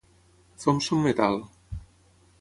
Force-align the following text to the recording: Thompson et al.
Thompson 0.63 1.05
et 1.13 1.19
al. 1.29 1.39